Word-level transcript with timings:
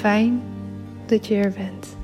Fijn 0.00 0.42
dat 1.06 1.26
je 1.26 1.34
er 1.34 1.52
bent. 1.52 1.96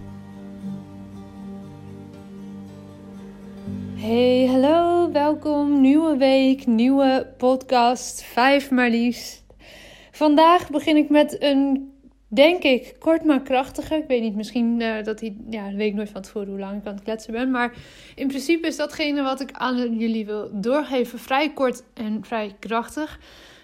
Hey, 3.95 4.47
hallo, 4.51 5.13
welkom. 5.13 5.81
Nieuwe 5.81 6.17
week, 6.17 6.67
nieuwe 6.67 7.33
podcast, 7.37 8.23
vijf 8.23 8.71
maar 8.71 8.91
liefst. 8.91 9.45
Vandaag 10.11 10.71
begin 10.71 10.97
ik 10.97 11.09
met 11.09 11.43
een 11.43 11.93
denk 12.29 12.63
ik, 12.63 12.97
kort 12.99 13.25
maar 13.25 13.43
krachtiger. 13.43 13.99
Ik 13.99 14.09
weet 14.09 14.23
niet, 14.23 14.37
misschien 14.37 14.81
uh, 14.81 15.03
dat 15.03 15.21
hij, 15.21 15.37
ja, 15.51 15.73
weet 15.73 15.89
ik 15.89 15.95
nooit 15.95 16.11
van 16.11 16.23
tevoren 16.23 16.49
hoe 16.49 16.59
lang 16.59 16.81
ik 16.81 16.87
aan 16.87 16.95
het 16.95 17.03
kletsen 17.03 17.33
ben. 17.33 17.51
Maar 17.51 17.73
in 18.15 18.29
principe 18.29 18.67
is 18.67 18.77
datgene 18.77 19.23
wat 19.23 19.41
ik 19.41 19.51
aan 19.53 19.99
jullie 19.99 20.27
wil 20.27 20.51
doorgeven 20.53 21.19
vrij 21.19 21.53
kort 21.53 21.83
en 21.95 22.25
vrij 22.25 22.57
krachtig. 22.59 23.19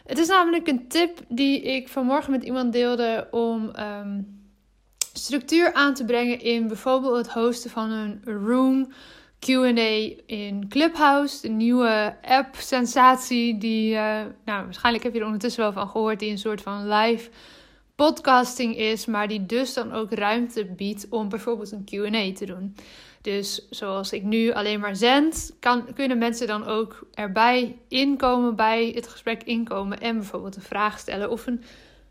Het 0.06 0.18
is 0.18 0.28
namelijk 0.28 0.68
een 0.68 0.88
tip 0.88 1.18
die 1.28 1.62
ik 1.62 1.88
vanmorgen 1.88 2.30
met 2.30 2.44
iemand 2.44 2.72
deelde 2.72 3.28
om 3.30 3.72
um, 3.78 4.40
structuur 5.12 5.72
aan 5.72 5.94
te 5.94 6.04
brengen 6.04 6.40
in 6.40 6.66
bijvoorbeeld 6.66 7.16
het 7.16 7.32
hosten 7.32 7.70
van 7.70 7.90
een 7.90 8.22
room. 8.24 8.92
QA 9.46 10.14
in 10.26 10.68
Clubhouse, 10.68 11.40
de 11.42 11.48
nieuwe 11.48 12.16
app-sensatie. 12.22 13.58
Die, 13.58 13.94
uh, 13.94 14.20
nou, 14.44 14.64
waarschijnlijk 14.64 15.04
heb 15.04 15.14
je 15.14 15.18
er 15.20 15.24
ondertussen 15.24 15.62
wel 15.62 15.72
van 15.72 15.88
gehoord, 15.88 16.18
die 16.18 16.30
een 16.30 16.38
soort 16.38 16.62
van 16.62 16.88
live 16.88 17.30
podcasting 17.94 18.76
is, 18.76 19.06
maar 19.06 19.28
die 19.28 19.46
dus 19.46 19.74
dan 19.74 19.92
ook 19.92 20.12
ruimte 20.12 20.64
biedt 20.64 21.06
om 21.10 21.28
bijvoorbeeld 21.28 21.72
een 21.72 21.84
QA 21.84 22.32
te 22.32 22.46
doen. 22.46 22.74
Dus 23.22 23.66
zoals 23.70 24.12
ik 24.12 24.22
nu 24.22 24.52
alleen 24.52 24.80
maar 24.80 24.96
zend, 24.96 25.56
kan, 25.60 25.92
kunnen 25.94 26.18
mensen 26.18 26.46
dan 26.46 26.66
ook 26.66 27.06
erbij 27.14 27.76
inkomen, 27.88 28.56
bij 28.56 28.92
het 28.94 29.08
gesprek 29.08 29.42
inkomen 29.42 30.00
en 30.00 30.16
bijvoorbeeld 30.16 30.56
een 30.56 30.62
vraag 30.62 30.98
stellen 30.98 31.30
of 31.30 31.46
een 31.46 31.62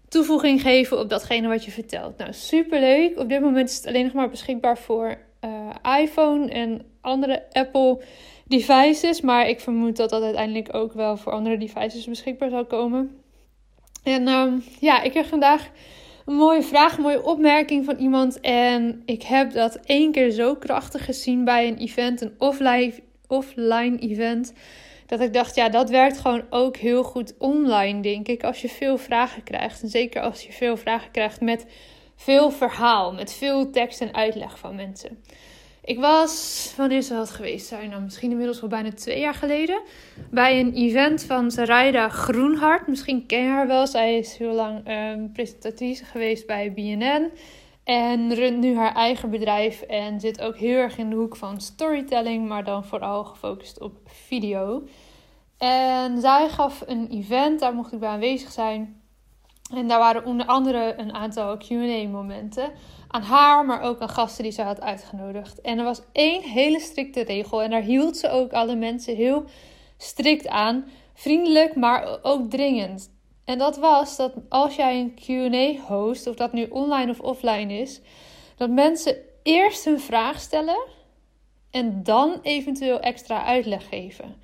toevoeging 0.08 0.62
geven 0.62 1.00
op 1.00 1.10
datgene 1.10 1.48
wat 1.48 1.66
je 1.66 1.72
vertelt. 1.72 2.18
Nou, 2.18 2.34
superleuk. 2.34 3.20
Op 3.20 3.30
dit 3.30 3.42
moment 3.42 3.70
is 3.70 3.76
het 3.76 3.88
alleen 3.88 4.04
nog 4.04 4.14
maar 4.14 4.30
beschikbaar 4.30 4.78
voor 4.78 5.18
uh, 5.46 6.00
iPhone 6.02 6.50
en 6.50 6.82
andere 7.02 7.44
Apple 7.52 8.02
devices, 8.46 9.22
maar 9.22 9.48
ik 9.48 9.60
vermoed 9.60 9.98
dat 9.98 10.10
dat 10.10 10.24
uiteindelijk 10.24 10.74
ook 10.74 10.94
wel 10.94 11.18
voor 11.18 11.32
andere 11.32 11.58
devices 11.58 12.06
beschikbaar 12.06 12.50
zal 12.50 12.66
komen. 12.66 13.22
En 14.04 14.28
um, 14.28 14.64
ja, 14.80 15.02
ik 15.02 15.12
kreeg 15.12 15.28
vandaag 15.28 15.70
mooie 16.32 16.64
vraag, 16.64 16.98
mooie 16.98 17.24
opmerking 17.24 17.86
van 17.86 17.96
iemand. 17.96 18.40
En 18.40 19.02
ik 19.06 19.24
heb 19.24 19.52
dat 19.52 19.76
één 19.76 20.12
keer 20.12 20.32
zo 20.32 20.56
krachtig 20.56 21.06
gezien 21.06 21.46
bij 21.46 21.68
een 21.68 21.78
event, 21.78 22.22
een 22.22 22.36
offline, 22.38 22.94
offline 23.28 23.98
event. 23.98 24.54
Dat 25.06 25.20
ik 25.20 25.34
dacht, 25.34 25.56
ja, 25.56 25.70
dat 25.70 25.90
werkt 25.90 26.20
gewoon 26.20 26.44
ook 26.50 26.78
heel 26.78 27.04
goed 27.04 27.34
online, 27.38 28.02
denk 28.02 28.28
ik. 28.28 28.44
Als 28.44 28.62
je 28.62 28.70
veel 28.70 28.98
vragen 28.98 29.44
krijgt. 29.44 29.82
En 29.82 29.90
zeker 29.90 30.22
als 30.22 30.42
je 30.42 30.52
veel 30.52 30.78
vragen 30.78 31.12
krijgt 31.12 31.42
met 31.42 31.66
veel 32.16 32.52
verhaal, 32.52 33.14
met 33.14 33.34
veel 33.34 33.70
tekst 33.70 34.02
en 34.02 34.14
uitleg 34.14 34.60
van 34.60 34.76
mensen. 34.76 35.24
Ik 35.84 36.00
was, 36.00 36.74
wanneer 36.78 37.04
zou 37.04 37.20
het 37.20 37.30
geweest 37.30 37.68
zijn? 37.68 37.90
Nou, 37.90 38.02
misschien 38.02 38.32
inmiddels 38.32 38.60
wel 38.60 38.70
bijna 38.70 38.92
twee 38.92 39.20
jaar 39.20 39.34
geleden. 39.34 39.82
Bij 40.30 40.60
een 40.60 40.74
event 40.74 41.24
van 41.24 41.52
Sarayda 41.52 42.10
Groenhart. 42.10 42.88
Misschien 42.88 43.26
ken 43.26 43.44
je 43.44 43.50
haar 43.50 43.68
wel. 43.68 43.88
Zij 43.88 44.18
is 44.18 44.38
heel 44.38 44.54
lang 44.54 44.90
um, 44.90 45.32
presentatrice 45.32 46.06
geweest 46.06 46.46
bij 46.46 46.74
BNN. 46.74 47.32
En 47.84 48.34
runt 48.34 48.58
nu 48.58 48.76
haar 48.76 48.96
eigen 48.96 49.30
bedrijf. 49.30 49.82
En 49.82 50.20
zit 50.20 50.42
ook 50.42 50.58
heel 50.58 50.78
erg 50.78 50.98
in 50.98 51.10
de 51.10 51.16
hoek 51.16 51.36
van 51.36 51.62
storytelling. 51.62 52.48
Maar 52.48 52.64
dan 52.64 52.86
vooral 52.86 53.24
gefocust 53.24 53.80
op 53.80 53.98
video. 54.06 54.84
En 55.58 56.20
zij 56.20 56.50
gaf 56.50 56.84
een 56.86 57.08
event. 57.10 57.60
Daar 57.60 57.74
mocht 57.74 57.94
ik 57.94 58.00
bij 58.00 58.10
aanwezig 58.10 58.52
zijn. 58.52 59.02
En 59.74 59.88
daar 59.88 60.00
waren 60.00 60.26
onder 60.26 60.46
andere 60.46 60.94
een 60.98 61.14
aantal 61.14 61.58
QA-momenten 61.58 62.72
aan 63.12 63.22
haar, 63.22 63.66
maar 63.66 63.82
ook 63.82 64.00
aan 64.00 64.10
gasten 64.10 64.44
die 64.44 64.52
ze 64.52 64.62
had 64.62 64.82
uitgenodigd. 64.82 65.62
En 65.62 65.78
er 65.78 65.84
was 65.84 66.02
één 66.12 66.42
hele 66.42 66.80
strikte 66.80 67.24
regel 67.24 67.62
en 67.62 67.70
daar 67.70 67.82
hield 67.82 68.18
ze 68.18 68.30
ook 68.30 68.54
alle 68.54 68.76
mensen 68.76 69.16
heel 69.16 69.44
strikt 69.98 70.48
aan. 70.48 70.86
Vriendelijk, 71.14 71.76
maar 71.76 72.20
ook 72.22 72.50
dringend. 72.50 73.12
En 73.46 73.58
dat 73.58 73.78
was 73.78 74.18
dat 74.18 74.34
als 74.50 74.76
jij 74.76 75.00
een 75.00 75.16
QA 75.16 75.82
host, 75.88 76.28
of 76.28 76.36
dat 76.36 76.54
nu 76.54 76.66
online 76.70 77.12
of 77.12 77.20
offline 77.20 77.80
is, 77.80 78.02
dat 78.56 78.70
mensen 78.70 79.16
eerst 79.44 79.86
hun 79.86 80.00
vraag 80.00 80.40
stellen 80.40 80.88
en 81.72 82.04
dan 82.04 82.40
eventueel 82.42 83.00
extra 83.00 83.44
uitleg 83.44 83.90
geven. 83.90 84.36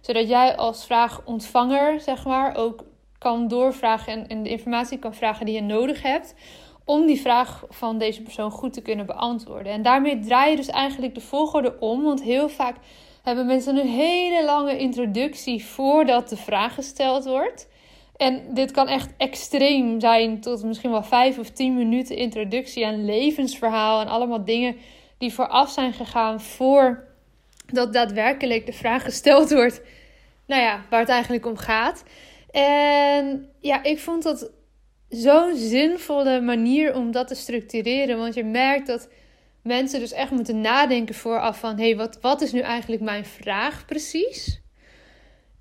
Zodat 0.00 0.28
jij 0.28 0.56
als 0.56 0.86
vraagontvanger, 0.86 2.00
zeg 2.00 2.24
maar, 2.24 2.56
ook 2.56 2.84
kan 3.18 3.48
doorvragen 3.48 4.12
en, 4.12 4.28
en 4.28 4.42
de 4.42 4.50
informatie 4.50 4.98
kan 4.98 5.14
vragen 5.14 5.46
die 5.46 5.54
je 5.54 5.62
nodig 5.62 6.02
hebt 6.02 6.34
om 6.84 7.06
die 7.06 7.20
vraag 7.20 7.64
van 7.68 7.98
deze 7.98 8.22
persoon 8.22 8.50
goed 8.50 8.72
te 8.72 8.82
kunnen 8.82 9.06
beantwoorden. 9.06 9.72
En 9.72 9.82
daarmee 9.82 10.18
draai 10.18 10.50
je 10.50 10.56
dus 10.56 10.68
eigenlijk 10.68 11.14
de 11.14 11.20
volgorde 11.20 11.78
om, 11.78 12.02
want 12.02 12.22
heel 12.22 12.48
vaak 12.48 12.76
hebben 13.22 13.46
mensen 13.46 13.76
een 13.76 13.88
hele 13.88 14.44
lange 14.44 14.78
introductie 14.78 15.64
voordat 15.64 16.28
de 16.28 16.36
vraag 16.36 16.74
gesteld 16.74 17.24
wordt. 17.24 17.68
En 18.16 18.54
dit 18.54 18.70
kan 18.70 18.88
echt 18.88 19.10
extreem 19.16 20.00
zijn, 20.00 20.40
tot 20.40 20.64
misschien 20.64 20.90
wel 20.90 21.02
vijf 21.02 21.38
of 21.38 21.50
tien 21.50 21.74
minuten 21.74 22.16
introductie 22.16 22.86
aan 22.86 23.04
levensverhaal 23.04 24.00
en 24.00 24.08
allemaal 24.08 24.44
dingen 24.44 24.76
die 25.18 25.32
vooraf 25.32 25.70
zijn 25.70 25.92
gegaan 25.92 26.40
voordat 26.40 27.92
daadwerkelijk 27.92 28.66
de 28.66 28.72
vraag 28.72 29.02
gesteld 29.02 29.50
wordt. 29.52 29.82
Nou 30.46 30.62
ja, 30.62 30.80
waar 30.90 31.00
het 31.00 31.08
eigenlijk 31.08 31.46
om 31.46 31.56
gaat. 31.56 32.04
En 32.50 33.50
ja, 33.60 33.82
ik 33.82 33.98
vond 33.98 34.22
dat 34.22 34.50
zo'n 35.12 35.56
zinvolle 35.56 36.40
manier 36.40 36.94
om 36.94 37.10
dat 37.10 37.28
te 37.28 37.34
structureren. 37.34 38.18
Want 38.18 38.34
je 38.34 38.44
merkt 38.44 38.86
dat 38.86 39.08
mensen 39.62 40.00
dus 40.00 40.12
echt 40.12 40.30
moeten 40.30 40.60
nadenken 40.60 41.14
vooraf 41.14 41.58
van... 41.58 41.76
hé, 41.76 41.84
hey, 41.84 41.96
wat, 41.96 42.18
wat 42.20 42.40
is 42.40 42.52
nu 42.52 42.60
eigenlijk 42.60 43.02
mijn 43.02 43.24
vraag 43.24 43.86
precies? 43.86 44.60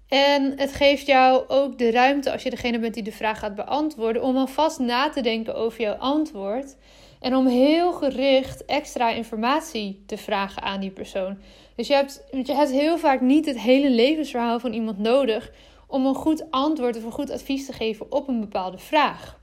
En 0.08 0.54
het 0.56 0.74
geeft 0.74 1.06
jou 1.06 1.48
ook 1.48 1.78
de 1.78 1.92
ruimte, 1.92 2.32
als 2.32 2.44
je 2.44 2.50
degene 2.50 2.80
bent 2.80 2.94
die 2.94 3.04
de 3.04 3.12
vraag 3.12 3.40
gaat 3.40 3.56
beantwoorden... 3.56 4.24
om 4.24 4.38
alvast 4.38 4.80
na 4.80 5.10
te 5.10 5.22
denken 5.22 5.56
over 5.56 5.82
jouw 5.82 5.96
antwoord... 5.96 6.76
En 7.22 7.36
om 7.36 7.48
heel 7.48 7.94
gericht 7.94 8.66
extra 8.66 9.10
informatie 9.10 10.04
te 10.06 10.18
vragen 10.18 10.62
aan 10.62 10.80
die 10.80 10.92
persoon. 10.92 11.38
Dus 11.76 11.88
je 11.88 11.94
hebt, 11.94 12.24
je 12.32 12.54
hebt 12.54 12.72
heel 12.72 12.98
vaak 12.98 13.22
niet 13.22 13.46
het 13.46 13.60
hele 13.60 13.90
levensverhaal 13.90 14.60
van 14.60 14.74
iemand 14.74 14.98
nodig 14.98 15.52
om 15.88 16.06
een 16.06 16.16
goed 16.16 16.52
antwoord 16.52 16.98
of 16.98 17.04
een 17.04 17.12
goed 17.12 17.32
advies 17.32 17.66
te 17.66 17.74
geven 17.74 18.12
op 18.12 18.28
een 18.28 18.40
bepaalde 18.40 18.78
vraag. 18.78 19.40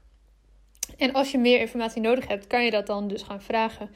En 0.98 1.12
als 1.12 1.30
je 1.30 1.38
meer 1.38 1.60
informatie 1.60 2.02
nodig 2.02 2.28
hebt, 2.28 2.46
kan 2.46 2.64
je 2.64 2.70
dat 2.70 2.86
dan 2.86 3.08
dus 3.08 3.22
gaan 3.22 3.42
vragen. 3.42 3.90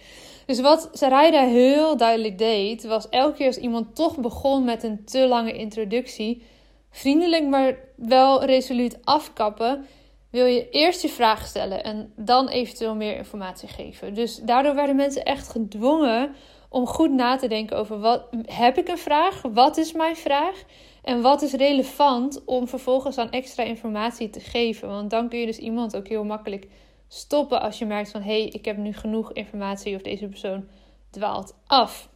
Dus 0.46 0.60
wat 0.60 0.88
Sarayda 0.92 1.44
heel 1.44 1.96
duidelijk 1.96 2.38
deed, 2.38 2.84
was 2.84 3.08
elke 3.08 3.36
keer 3.36 3.46
als 3.46 3.56
iemand 3.56 3.94
toch 3.94 4.18
begon 4.18 4.64
met 4.64 4.82
een 4.82 5.04
te 5.04 5.26
lange 5.26 5.52
introductie, 5.52 6.42
vriendelijk 6.90 7.46
maar 7.46 7.78
wel 7.96 8.44
resoluut 8.44 8.98
afkappen, 9.04 9.86
wil 10.30 10.46
je 10.46 10.68
eerst 10.70 11.02
je 11.02 11.08
vraag 11.08 11.46
stellen 11.46 11.84
en 11.84 12.12
dan 12.16 12.48
eventueel 12.48 12.94
meer 12.94 13.16
informatie 13.16 13.68
geven. 13.68 14.14
Dus 14.14 14.36
daardoor 14.36 14.74
werden 14.74 14.96
mensen 14.96 15.24
echt 15.24 15.48
gedwongen 15.48 16.34
om 16.68 16.86
goed 16.86 17.10
na 17.10 17.36
te 17.36 17.48
denken 17.48 17.76
over 17.76 18.00
wat 18.00 18.28
heb 18.46 18.78
ik 18.78 18.88
een 18.88 18.98
vraag, 18.98 19.42
wat 19.42 19.76
is 19.76 19.92
mijn 19.92 20.16
vraag 20.16 20.62
en 21.02 21.22
wat 21.22 21.42
is 21.42 21.52
relevant 21.52 22.44
om 22.44 22.68
vervolgens 22.68 23.18
aan 23.18 23.30
extra 23.30 23.62
informatie 23.62 24.30
te 24.30 24.40
geven. 24.40 24.88
Want 24.88 25.10
dan 25.10 25.28
kun 25.28 25.38
je 25.38 25.46
dus 25.46 25.58
iemand 25.58 25.96
ook 25.96 26.08
heel 26.08 26.24
makkelijk 26.24 26.66
stoppen 27.14 27.60
als 27.60 27.78
je 27.78 27.86
merkt 27.86 28.10
van 28.10 28.22
hé, 28.22 28.40
hey, 28.40 28.48
ik 28.48 28.64
heb 28.64 28.76
nu 28.76 28.92
genoeg 28.92 29.32
informatie 29.32 29.94
of 29.94 30.02
deze 30.02 30.26
persoon 30.26 30.68
dwaalt 31.10 31.54
af. 31.66 32.08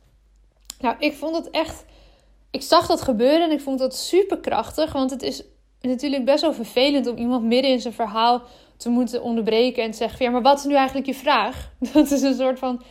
Nou, 0.80 0.96
ik 0.98 1.14
vond 1.14 1.36
het 1.36 1.50
echt. 1.50 1.84
Ik 2.50 2.62
zag 2.62 2.86
dat 2.86 3.02
gebeuren 3.02 3.42
en 3.42 3.50
ik 3.50 3.60
vond 3.60 3.78
dat 3.78 3.96
super 3.96 4.38
krachtig. 4.38 4.92
Want 4.92 5.10
het 5.10 5.22
is 5.22 5.42
natuurlijk 5.80 6.24
best 6.24 6.40
wel 6.40 6.52
vervelend 6.52 7.06
om 7.06 7.16
iemand 7.16 7.44
midden 7.44 7.70
in 7.70 7.80
zijn 7.80 7.94
verhaal 7.94 8.42
te 8.76 8.88
moeten 8.88 9.22
onderbreken 9.22 9.82
en 9.82 9.90
te 9.90 9.96
zeggen: 9.96 10.24
Ja, 10.24 10.30
maar 10.30 10.42
wat 10.42 10.58
is 10.58 10.64
nu 10.64 10.74
eigenlijk 10.74 11.06
je 11.06 11.14
vraag? 11.14 11.72
Dat 11.92 12.10
is 12.10 12.22
een 12.22 12.34
soort 12.34 12.58
van 12.58 12.82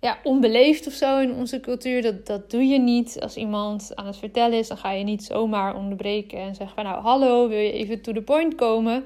ja, 0.00 0.18
onbeleefd 0.22 0.86
of 0.86 0.92
zo 0.92 1.18
in 1.18 1.34
onze 1.34 1.60
cultuur. 1.60 2.02
Dat, 2.02 2.26
dat 2.26 2.50
doe 2.50 2.66
je 2.66 2.78
niet. 2.78 3.20
Als 3.20 3.36
iemand 3.36 3.92
aan 3.94 4.06
het 4.06 4.16
vertellen 4.16 4.58
is, 4.58 4.68
dan 4.68 4.78
ga 4.78 4.90
je 4.90 5.04
niet 5.04 5.24
zomaar 5.24 5.76
onderbreken 5.76 6.38
en 6.38 6.54
zeggen: 6.54 6.74
van, 6.74 6.84
Nou, 6.84 7.02
hallo, 7.02 7.48
wil 7.48 7.58
je 7.58 7.72
even 7.72 8.02
to 8.02 8.12
the 8.12 8.22
point 8.22 8.54
komen? 8.54 9.04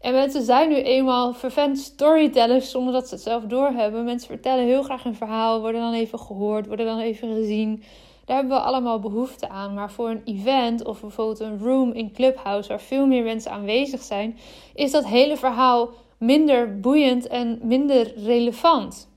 En 0.00 0.12
mensen 0.12 0.42
zijn 0.42 0.68
nu 0.68 0.76
eenmaal 0.76 1.34
vervent 1.34 1.78
storytellers 1.78 2.70
zonder 2.70 2.92
dat 2.92 3.08
ze 3.08 3.14
het 3.14 3.22
zelf 3.22 3.44
doorhebben. 3.44 4.04
Mensen 4.04 4.28
vertellen 4.28 4.64
heel 4.64 4.82
graag 4.82 5.04
een 5.04 5.14
verhaal, 5.14 5.60
worden 5.60 5.80
dan 5.80 5.92
even 5.92 6.18
gehoord, 6.18 6.66
worden 6.66 6.86
dan 6.86 6.98
even 6.98 7.34
gezien. 7.34 7.82
Daar 8.24 8.36
hebben 8.36 8.56
we 8.56 8.62
allemaal 8.62 9.00
behoefte 9.00 9.48
aan. 9.48 9.74
Maar 9.74 9.90
voor 9.90 10.08
een 10.10 10.22
event 10.24 10.84
of 10.84 11.00
bijvoorbeeld 11.00 11.40
een 11.40 11.58
room 11.58 11.92
in 11.92 12.12
Clubhouse 12.12 12.68
waar 12.68 12.80
veel 12.80 13.06
meer 13.06 13.22
mensen 13.22 13.50
aanwezig 13.50 14.02
zijn, 14.02 14.38
is 14.74 14.90
dat 14.90 15.06
hele 15.06 15.36
verhaal 15.36 15.90
minder 16.18 16.80
boeiend 16.80 17.26
en 17.26 17.58
minder 17.62 18.12
relevant. 18.16 19.08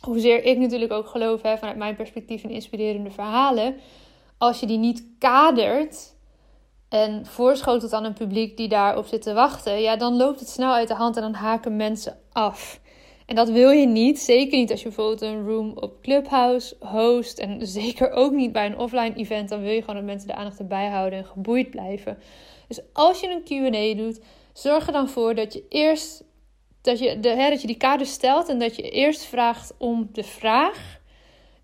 Hoezeer 0.00 0.44
ik 0.44 0.58
natuurlijk 0.58 0.92
ook 0.92 1.06
geloof 1.06 1.42
hè, 1.42 1.58
vanuit 1.58 1.76
mijn 1.76 1.96
perspectief 1.96 2.42
in 2.42 2.50
inspirerende 2.50 3.10
verhalen. 3.10 3.76
Als 4.38 4.60
je 4.60 4.66
die 4.66 4.78
niet 4.78 5.06
kadert, 5.18 6.13
en 6.88 7.26
voorschotelt 7.26 7.92
aan 7.92 8.04
een 8.04 8.12
publiek 8.12 8.56
die 8.56 8.68
daarop 8.68 9.06
zit 9.06 9.22
te 9.22 9.32
wachten, 9.32 9.80
ja, 9.80 9.96
dan 9.96 10.16
loopt 10.16 10.40
het 10.40 10.48
snel 10.48 10.72
uit 10.72 10.88
de 10.88 10.94
hand 10.94 11.16
en 11.16 11.22
dan 11.22 11.34
haken 11.34 11.76
mensen 11.76 12.18
af. 12.32 12.80
En 13.26 13.34
dat 13.34 13.48
wil 13.48 13.70
je 13.70 13.86
niet, 13.86 14.18
zeker 14.18 14.58
niet 14.58 14.70
als 14.70 14.82
je 14.82 14.88
bijvoorbeeld 14.88 15.20
een 15.20 15.46
room 15.46 15.72
op 15.76 16.02
Clubhouse 16.02 16.76
host 16.80 17.38
en 17.38 17.66
zeker 17.80 18.10
ook 18.10 18.32
niet 18.32 18.52
bij 18.52 18.66
een 18.66 18.78
offline 18.78 19.14
event, 19.14 19.48
dan 19.48 19.60
wil 19.60 19.72
je 19.72 19.80
gewoon 19.80 19.96
dat 19.96 20.04
mensen 20.04 20.28
de 20.28 20.34
aandacht 20.34 20.58
erbij 20.58 20.88
houden 20.88 21.18
en 21.18 21.24
geboeid 21.24 21.70
blijven. 21.70 22.18
Dus 22.68 22.80
als 22.92 23.20
je 23.20 23.30
een 23.30 23.72
Q&A 23.72 23.94
doet, 24.02 24.20
zorg 24.52 24.86
er 24.86 24.92
dan 24.92 25.08
voor 25.08 25.34
dat 25.34 25.52
je 25.52 25.64
eerst 25.68 26.24
dat 26.84 26.98
je, 26.98 27.20
de, 27.20 27.28
hè, 27.28 27.50
dat 27.50 27.60
je 27.60 27.66
die 27.66 27.76
kader 27.76 28.06
stelt 28.06 28.48
en 28.48 28.58
dat 28.58 28.76
je 28.76 28.90
eerst 28.90 29.24
vraagt 29.24 29.74
om 29.78 30.08
de 30.12 30.24
vraag. 30.24 31.00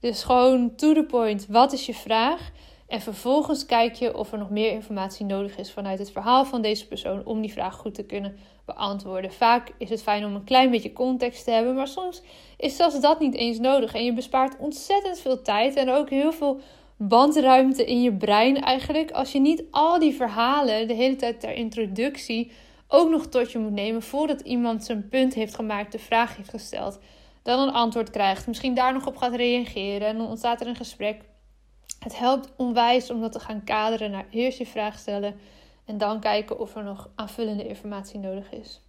Dus 0.00 0.22
gewoon 0.22 0.74
to 0.74 0.94
the 0.94 1.04
point, 1.04 1.46
wat 1.46 1.72
is 1.72 1.86
je 1.86 1.94
vraag? 1.94 2.50
En 2.90 3.00
vervolgens 3.00 3.66
kijk 3.66 3.94
je 3.94 4.16
of 4.16 4.32
er 4.32 4.38
nog 4.38 4.50
meer 4.50 4.70
informatie 4.70 5.26
nodig 5.26 5.58
is 5.58 5.72
vanuit 5.72 5.98
het 5.98 6.10
verhaal 6.10 6.44
van 6.44 6.62
deze 6.62 6.86
persoon 6.86 7.24
om 7.24 7.40
die 7.40 7.52
vraag 7.52 7.74
goed 7.74 7.94
te 7.94 8.02
kunnen 8.02 8.36
beantwoorden. 8.64 9.32
Vaak 9.32 9.72
is 9.78 9.90
het 9.90 10.02
fijn 10.02 10.24
om 10.24 10.34
een 10.34 10.44
klein 10.44 10.70
beetje 10.70 10.92
context 10.92 11.44
te 11.44 11.50
hebben, 11.50 11.74
maar 11.74 11.88
soms 11.88 12.22
is 12.56 12.76
zelfs 12.76 13.00
dat 13.00 13.20
niet 13.20 13.34
eens 13.34 13.58
nodig. 13.58 13.94
En 13.94 14.04
je 14.04 14.12
bespaart 14.12 14.56
ontzettend 14.58 15.18
veel 15.18 15.42
tijd 15.42 15.76
en 15.76 15.90
ook 15.90 16.10
heel 16.10 16.32
veel 16.32 16.60
bandruimte 16.96 17.84
in 17.84 18.02
je 18.02 18.12
brein 18.12 18.60
eigenlijk. 18.60 19.10
Als 19.10 19.32
je 19.32 19.40
niet 19.40 19.64
al 19.70 19.98
die 19.98 20.14
verhalen 20.14 20.88
de 20.88 20.94
hele 20.94 21.16
tijd 21.16 21.40
ter 21.40 21.52
introductie 21.52 22.52
ook 22.88 23.10
nog 23.10 23.26
tot 23.26 23.52
je 23.52 23.58
moet 23.58 23.72
nemen 23.72 24.02
voordat 24.02 24.40
iemand 24.40 24.84
zijn 24.84 25.08
punt 25.08 25.34
heeft 25.34 25.54
gemaakt, 25.54 25.92
de 25.92 25.98
vraag 25.98 26.36
heeft 26.36 26.50
gesteld, 26.50 26.98
dan 27.42 27.60
een 27.60 27.74
antwoord 27.74 28.10
krijgt, 28.10 28.46
misschien 28.46 28.74
daar 28.74 28.92
nog 28.92 29.06
op 29.06 29.16
gaat 29.16 29.34
reageren 29.34 30.08
en 30.08 30.18
dan 30.18 30.28
ontstaat 30.28 30.60
er 30.60 30.66
een 30.66 30.76
gesprek. 30.76 31.29
Het 32.00 32.18
helpt 32.18 32.52
onwijs 32.56 33.10
om 33.10 33.20
dat 33.20 33.32
te 33.32 33.40
gaan 33.40 33.64
kaderen 33.64 34.10
naar 34.10 34.26
eerst 34.30 34.58
je 34.58 34.66
vraag 34.66 34.98
stellen 34.98 35.34
en 35.84 35.98
dan 35.98 36.20
kijken 36.20 36.58
of 36.58 36.76
er 36.76 36.84
nog 36.84 37.10
aanvullende 37.14 37.66
informatie 37.66 38.18
nodig 38.18 38.52
is. 38.52 38.80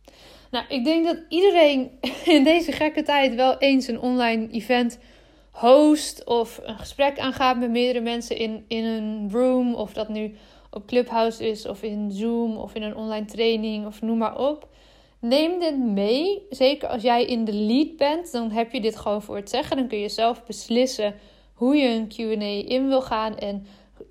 Nou, 0.51 0.65
ik 0.69 0.83
denk 0.83 1.05
dat 1.05 1.17
iedereen 1.29 1.91
in 2.25 2.43
deze 2.43 2.71
gekke 2.71 3.03
tijd 3.03 3.35
wel 3.35 3.57
eens 3.57 3.87
een 3.87 3.99
online 3.99 4.49
event 4.51 4.99
host 5.51 6.23
of 6.25 6.59
een 6.63 6.77
gesprek 6.77 7.19
aangaat 7.19 7.57
met 7.59 7.69
meerdere 7.69 8.03
mensen 8.03 8.37
in, 8.37 8.65
in 8.67 8.83
een 8.83 9.29
room. 9.31 9.75
Of 9.75 9.93
dat 9.93 10.09
nu 10.09 10.35
op 10.69 10.87
Clubhouse 10.87 11.49
is 11.49 11.65
of 11.65 11.83
in 11.83 12.11
Zoom 12.11 12.57
of 12.57 12.73
in 12.75 12.81
een 12.81 12.95
online 12.95 13.25
training 13.25 13.85
of 13.85 14.01
noem 14.01 14.17
maar 14.17 14.37
op. 14.37 14.67
Neem 15.19 15.59
dit 15.59 15.77
mee. 15.77 16.41
Zeker 16.49 16.87
als 16.87 17.01
jij 17.01 17.25
in 17.25 17.45
de 17.45 17.53
lead 17.53 17.97
bent, 17.97 18.31
dan 18.31 18.51
heb 18.51 18.71
je 18.71 18.81
dit 18.81 18.95
gewoon 18.95 19.21
voor 19.21 19.35
het 19.35 19.49
zeggen. 19.49 19.77
Dan 19.77 19.87
kun 19.87 19.99
je 19.99 20.09
zelf 20.09 20.45
beslissen 20.45 21.15
hoe 21.61 21.75
je 21.75 21.87
een 21.87 22.07
QA 22.07 22.69
in 22.69 22.87
wil 22.87 23.01
gaan. 23.01 23.37
En 23.37 23.65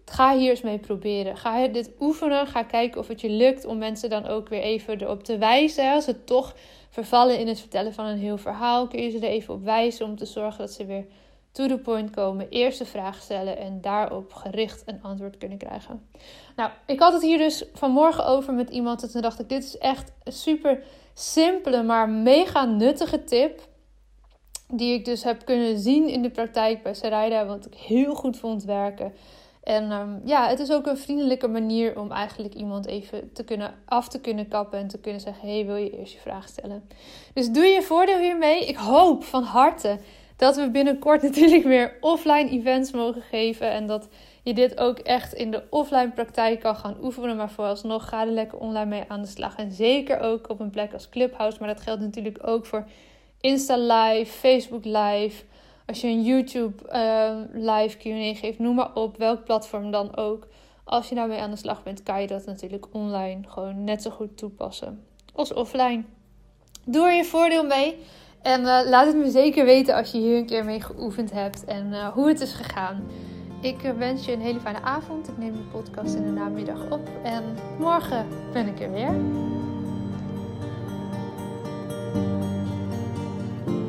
ga 0.05 0.37
hier 0.37 0.51
eens 0.51 0.61
mee 0.61 0.79
proberen. 0.79 1.37
Ga 1.37 1.69
dit 1.69 1.91
oefenen. 2.01 2.47
Ga 2.47 2.63
kijken 2.63 3.01
of 3.01 3.09
het 3.09 3.21
je 3.21 3.31
lukt 3.31 3.65
om 3.65 3.79
mensen 3.79 4.11
dan 4.11 4.27
ook 4.27 4.49
weer 4.49 4.61
even 4.61 5.01
erop 5.01 5.25
te 5.25 5.39
wijzen. 5.39 5.93
Als 5.93 6.05
ze 6.05 6.25
toch 6.25 6.55
vervallen 6.89 7.39
in 7.39 7.49
het 7.49 7.61
vertellen 7.61 7.95
van 7.95 8.05
een 8.05 8.19
heel 8.19 8.39
verhaal, 8.39 8.87
kun 8.87 9.03
je 9.03 9.11
ze 9.11 9.17
er 9.19 9.23
even 9.23 9.55
op 9.55 9.65
wijzen 9.65 10.07
om 10.07 10.17
te 10.17 10.27
zorgen 10.27 10.59
dat 10.59 10.71
ze 10.71 10.85
weer 10.85 11.07
to 11.53 11.67
the 11.67 11.79
point 11.79 12.11
komen. 12.11 12.49
Eerst 12.49 12.79
de 12.79 12.85
vraag 12.85 13.23
stellen 13.23 13.59
en 13.59 13.81
daarop 13.81 14.33
gericht 14.33 14.83
een 14.87 15.03
antwoord 15.03 15.39
kunnen 15.39 15.59
krijgen. 15.59 16.09
Nou, 16.57 16.71
ik 16.87 17.01
had 17.01 17.13
het 17.13 17.23
hier 17.23 17.39
dus 17.39 17.65
vanmorgen 17.73 18.27
over 18.27 18.55
met 18.55 18.71
iemand. 18.71 19.03
En 19.03 19.11
toen 19.11 19.23
dacht 19.23 19.41
ik: 19.41 19.49
dit 19.49 19.65
is 19.65 19.79
echt 19.79 20.13
een 20.25 20.33
super 20.33 20.83
simpele, 21.15 21.83
maar 21.83 22.09
mega 22.09 22.65
nuttige 22.65 23.25
tip 23.25 23.69
die 24.73 24.95
ik 24.95 25.05
dus 25.05 25.25
heb 25.25 25.45
kunnen 25.45 25.79
zien 25.79 26.09
in 26.09 26.23
de 26.23 26.31
praktijk 26.31 26.83
bij 26.83 26.95
Sarayda, 26.95 27.47
wat 27.47 27.67
ik 27.67 27.75
heel 27.75 28.15
goed 28.15 28.37
vond 28.37 28.65
werken. 28.65 29.13
En 29.63 29.91
ehm, 29.91 30.09
ja, 30.25 30.49
het 30.49 30.59
is 30.59 30.71
ook 30.71 30.87
een 30.87 30.99
vriendelijke 30.99 31.49
manier 31.49 31.99
om 31.99 32.11
eigenlijk 32.11 32.55
iemand 32.55 32.87
even 32.87 33.33
te 33.33 33.45
kunnen 33.45 33.75
af 33.85 34.09
te 34.09 34.21
kunnen 34.21 34.49
kappen 34.49 34.79
en 34.79 34.89
te 34.89 34.99
kunnen 34.99 35.21
zeggen: 35.21 35.49
hey, 35.49 35.67
wil 35.67 35.77
je 35.77 35.99
eerst 35.99 36.13
je 36.13 36.19
vraag 36.19 36.49
stellen? 36.49 36.89
Dus 37.35 37.51
doe 37.51 37.65
je 37.65 37.83
voordeel 37.83 38.19
hiermee. 38.19 38.67
Ik 38.67 38.77
hoop 38.77 39.25
van 39.25 39.43
harte 39.43 39.99
dat 40.37 40.57
we 40.57 40.71
binnenkort 40.71 41.23
natuurlijk 41.31 41.65
weer 41.65 41.97
offline 42.01 42.51
events 42.51 42.93
mogen 42.93 43.23
geven 43.23 43.71
en 43.71 43.87
dat 43.87 44.09
je 44.43 44.55
dit 44.55 44.79
ook 44.79 44.99
echt 44.99 45.33
in 45.33 45.51
de 45.51 45.63
offline 45.71 46.11
praktijk 46.11 46.61
kan 46.61 46.77
gaan 46.77 46.97
oefenen. 47.03 47.37
Maar 47.37 47.51
vooralsnog 47.51 48.09
ga 48.09 48.21
er 48.21 48.33
lekker 48.33 48.59
online 48.59 48.87
mee 48.87 49.05
aan 49.09 49.23
de 49.23 49.29
slag. 49.29 49.57
En 49.57 49.73
zeker 49.73 50.21
ook 50.21 50.49
op 50.49 50.61
een 50.61 50.71
plek 50.71 50.93
als 50.93 51.09
Clubhouse. 51.09 51.57
Maar 51.59 51.69
dat 51.69 51.81
geldt 51.81 52.01
natuurlijk 52.01 52.39
ook 52.43 52.67
voor 52.67 52.87
Insta 53.41 53.77
Live, 53.77 54.33
Facebook 54.33 54.85
Live. 54.85 55.45
Als 55.87 56.01
je 56.01 56.09
een 56.09 56.23
YouTube 56.23 56.83
uh, 56.93 57.37
live 57.53 57.97
Q&A 57.97 58.35
geeft, 58.35 58.59
noem 58.59 58.75
maar 58.75 58.95
op, 58.95 59.17
welk 59.17 59.45
platform 59.45 59.91
dan 59.91 60.17
ook. 60.17 60.47
Als 60.85 61.09
je 61.09 61.15
daarmee 61.15 61.39
aan 61.39 61.51
de 61.51 61.57
slag 61.57 61.83
bent, 61.83 62.03
kan 62.03 62.21
je 62.21 62.27
dat 62.27 62.47
natuurlijk 62.47 62.87
online 62.93 63.41
gewoon 63.49 63.85
net 63.85 64.03
zo 64.03 64.11
goed 64.11 64.37
toepassen 64.37 65.05
als 65.35 65.53
offline. 65.53 66.03
Doe 66.85 67.07
er 67.07 67.15
je 67.15 67.25
voordeel 67.25 67.67
mee. 67.67 67.97
En 68.43 68.61
uh, 68.61 68.81
laat 68.85 69.07
het 69.07 69.17
me 69.17 69.31
zeker 69.31 69.65
weten 69.65 69.95
als 69.95 70.11
je 70.11 70.19
hier 70.19 70.37
een 70.37 70.47
keer 70.47 70.65
mee 70.65 70.81
geoefend 70.81 71.31
hebt 71.31 71.65
en 71.65 71.87
uh, 71.87 72.09
hoe 72.09 72.29
het 72.29 72.41
is 72.41 72.53
gegaan. 72.53 73.05
Ik 73.61 73.83
uh, 73.83 73.91
wens 73.93 74.25
je 74.25 74.33
een 74.33 74.41
hele 74.41 74.61
fijne 74.61 74.81
avond. 74.81 75.29
Ik 75.29 75.39
neem 75.39 75.53
de 75.53 75.69
podcast 75.73 76.15
in 76.15 76.25
de 76.25 76.31
namiddag 76.31 76.91
op. 76.91 77.09
En 77.23 77.45
morgen 77.79 78.27
ben 78.53 78.67
ik 78.67 78.81
er 78.81 78.93
weer. 78.93 79.15